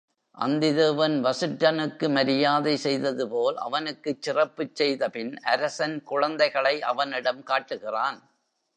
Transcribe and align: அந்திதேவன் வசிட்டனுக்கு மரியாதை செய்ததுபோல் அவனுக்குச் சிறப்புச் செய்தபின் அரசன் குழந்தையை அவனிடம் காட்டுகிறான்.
அந்திதேவன் 0.37 1.15
வசிட்டனுக்கு 1.21 2.09
மரியாதை 2.09 2.79
செய்ததுபோல் 2.83 3.57
அவனுக்குச் 3.57 4.21
சிறப்புச் 4.21 4.75
செய்தபின் 4.75 5.37
அரசன் 5.37 6.03
குழந்தையை 6.03 6.81
அவனிடம் 6.81 7.43
காட்டுகிறான். 7.43 8.19